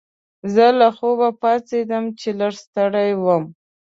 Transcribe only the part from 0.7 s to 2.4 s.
له خوبه پاڅیدم چې